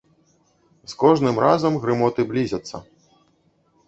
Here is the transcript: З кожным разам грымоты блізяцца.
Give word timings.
З 0.93 0.95
кожным 1.03 1.35
разам 1.45 1.77
грымоты 1.83 2.25
блізяцца. 2.31 2.77